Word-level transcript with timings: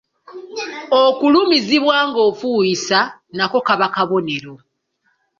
Okulumizibwa 1.01 1.97
ng’ofuuyisa 2.09 2.99
nako 3.35 3.57
kabonero. 3.67 4.53